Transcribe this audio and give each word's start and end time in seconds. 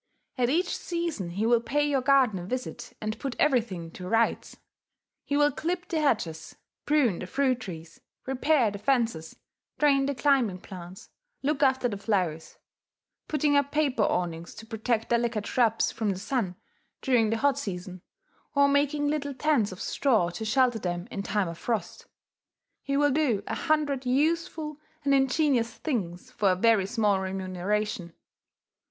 At 0.35 0.49
each 0.49 0.75
season 0.75 1.29
he 1.29 1.45
will 1.45 1.61
pay 1.61 1.87
your 1.87 2.01
garden 2.01 2.39
a 2.39 2.45
visit, 2.47 2.93
and 2.99 3.19
put 3.19 3.35
everything 3.37 3.91
to 3.91 4.07
rights 4.07 4.57
he 5.23 5.37
will 5.37 5.51
clip 5.51 5.87
the 5.87 6.01
hedges, 6.01 6.55
prune 6.87 7.19
the 7.19 7.27
fruit 7.27 7.59
trees, 7.59 8.01
repair 8.25 8.71
the 8.71 8.79
fences, 8.79 9.35
train 9.77 10.07
the 10.07 10.15
climbing 10.15 10.57
plants, 10.59 11.11
look 11.43 11.61
after 11.61 11.87
the 11.87 11.97
flowers, 11.97 12.57
putting 13.27 13.55
up 13.55 13.71
paper 13.71 14.01
awnings 14.01 14.55
to 14.55 14.65
protect 14.65 15.09
delicate 15.09 15.45
shrubs 15.45 15.91
from 15.91 16.09
the 16.09 16.17
sun 16.17 16.55
during 17.03 17.29
the 17.29 17.37
hot 17.37 17.59
season, 17.59 18.01
or 18.55 18.67
making 18.67 19.07
little 19.07 19.35
tents 19.35 19.71
of 19.71 19.79
straw 19.79 20.31
to 20.31 20.43
shelter 20.43 20.79
them 20.79 21.07
in 21.11 21.21
time 21.21 21.47
of 21.47 21.59
frost; 21.59 22.07
he 22.81 22.97
will 22.97 23.11
do 23.11 23.43
a 23.45 23.53
hundred 23.53 24.03
useful 24.07 24.77
and 25.03 25.13
ingenious 25.13 25.75
things 25.75 26.31
for 26.31 26.49
a 26.53 26.55
very 26.55 26.87
small 26.87 27.19
remuneration. 27.19 28.13